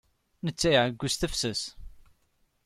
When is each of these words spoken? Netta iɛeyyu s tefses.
Netta 0.45 0.69
iɛeyyu 0.71 1.07
s 1.13 1.15
tefses. 1.15 1.61